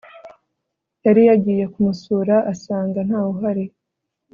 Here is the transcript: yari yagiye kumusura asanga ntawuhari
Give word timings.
yari 1.05 1.21
yagiye 1.29 1.65
kumusura 1.73 2.35
asanga 2.53 2.99
ntawuhari 3.07 3.65